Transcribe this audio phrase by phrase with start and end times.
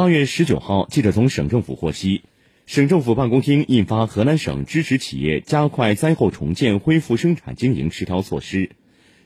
[0.00, 2.22] 八月十九号，记者从省政府获悉，
[2.64, 8.66] 省政府办公厅印发《河南省支持企业加快灾后重建恢复生产经营十条措施》，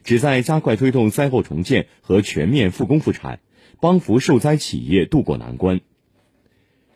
[0.03, 3.39] 旨在加快推动灾后重建和全面复工复产，
[3.79, 5.81] 帮扶受灾企业渡过难关。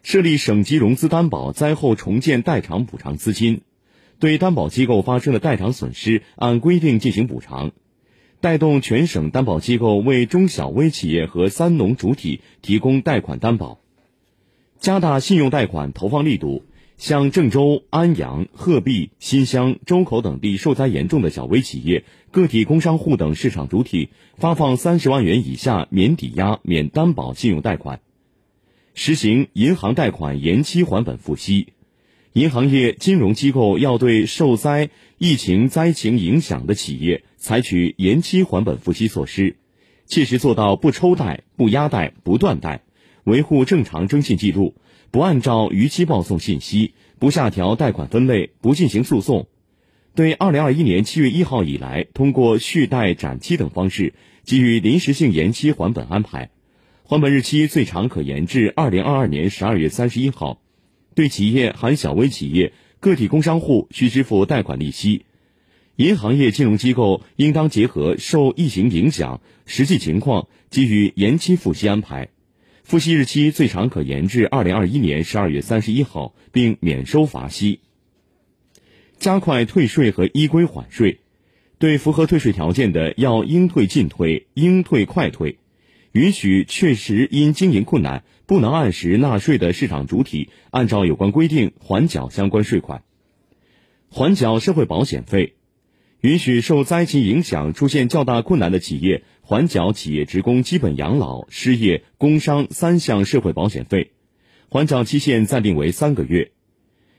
[0.02, 3.60] 设立省级融资担保灾后重建代偿补偿资金，
[4.18, 7.70] 对担保机构发生的代偿损失按规定进行补偿。
[8.40, 13.80] 带动全省担保机构为中小微企业和三农主体提供贷款担保，
[14.78, 16.62] 加大信用贷款投放力度，
[16.96, 28.00] 向郑州、安阳、鹤壁、新乡、周口等地受灾严重的小微企业、个体工商户等市场主体发放三十万元以下免抵押、免担保信用贷款，
[28.94, 31.72] 实行银行贷款延期还本付息。
[32.38, 39.56] 银行业金融机构要对受灾疫情灾情影响的企业采取延期还本付息措施，
[40.06, 42.82] 切实做到不抽贷、不压贷、不断贷，
[43.24, 44.76] 维护正常征信记录，
[45.10, 49.48] 不按照逾期报送信息，不下调贷款分类，不进行诉讼。
[50.14, 56.50] 对二零二一年七月一号以来通过续贷、展期等方式给予临时性延期还本安排，
[57.02, 60.60] 还本日期最长可延至二零二二年十二月三十一号。
[61.18, 65.24] 对企业（含小微企业）、个体工商户需支付贷款利息，
[65.96, 72.28] 银行业金融机构应当结合受疫情影响实际情况给予延期付息安排，
[72.84, 77.80] 付息日期最长可延至二零二一年十二月三十一号，并免收罚息。
[79.18, 81.18] 加快退税和依规缓税，
[81.80, 85.58] 对符合退税条件的要应退尽退、应退快退。
[86.18, 93.04] 允许确实因经营困难不能按时纳税的市场主体，按照有关规定缓缴相关税款，
[94.10, 95.52] 缓缴社会保险费；
[96.20, 104.10] 允许受灾情影响出现较大困难的企业缓缴企业职工基本养老、失业、工伤三项社会保险费，
[104.68, 106.50] 缓缴期限暂定为三个月；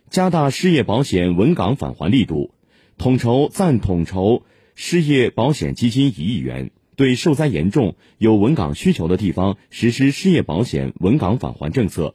[0.09, 2.53] 加大失业保险稳岗返还力度，
[2.97, 4.43] 统筹暂统筹
[4.75, 6.71] 失业保险基金一亿元。
[6.99, 12.13] 对受灾严重、有稳岗需求的地方实施失业保险稳岗返还政策，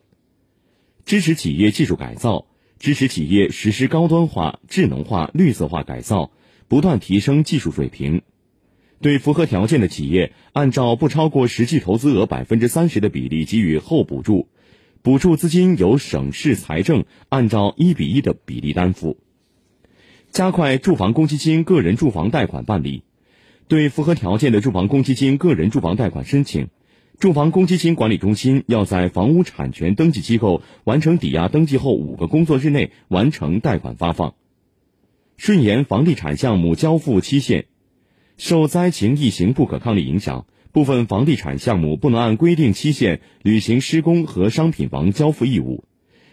[1.06, 6.32] 支持企业技术改造，支持企业实施高端化、智能化、绿色化改造，
[6.68, 8.20] 不断提升技术水平。
[9.00, 14.48] 对符合条件的企业，按照不超过实际投资额百分之三十的比例给予后补助，
[15.00, 19.16] 补助资金由省市财政按照一比一的比例担负。
[20.30, 23.02] 加快住房公积金个人住房贷款办理。
[23.74, 26.68] 对符合条件的住房公积金个人住房贷款申请，
[27.18, 34.36] 住房公积金管理中心要在房屋产权登记机构完成抵押登记后五个工作日内完成贷款发放。
[35.36, 37.66] 顺延房地产项目交付期限，
[38.36, 45.82] 受灾情疫情不可抗力影响，部分房地产项目不能按规定期限履行施工和商品房交付义务，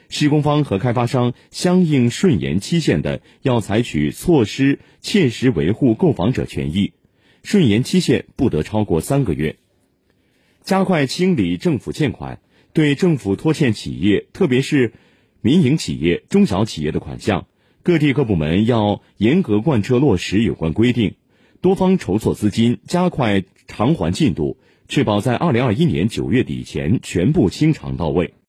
[0.09, 6.93] 施工方和开发商相应顺延期限的，要采取措施切实维护购房者权益。
[7.43, 9.57] 顺延期限不得超过三个月，
[10.63, 12.39] 加快清理政府欠款，
[12.71, 14.93] 对政府拖欠企业，特别是
[15.41, 17.47] 民营企业、中小企业的款项，
[17.81, 21.15] 各地各部门要严格贯彻落实有关规定，
[21.61, 28.35] 多方筹措资金，加快偿还进度，确保在二零二一年九月底前全部清偿到位。